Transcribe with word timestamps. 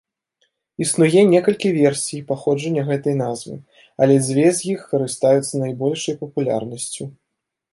Існуе 0.83 1.21
некалькі 1.33 1.69
версій 1.81 2.21
паходжання 2.31 2.85
гэтай 2.89 3.15
назвы, 3.23 3.55
але 4.07 4.17
дзве 4.25 4.47
з 4.61 4.73
іх 4.77 4.89
карыстаюцца 4.95 5.63
найбольшай 5.65 6.19
папулярнасцю. 6.25 7.03